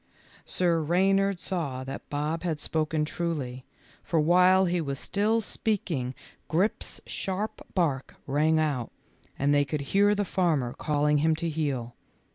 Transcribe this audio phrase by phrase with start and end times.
[0.45, 3.65] Sir Reynard saw that Bob had spoken truly,
[4.01, 4.11] BOB'S REVENGE.
[4.11, 4.19] 145 for
[4.59, 6.15] while he was still speaking
[6.47, 8.91] Grip's sharp bark rang out,
[9.37, 11.93] and they could hear the farmer calling him to heel.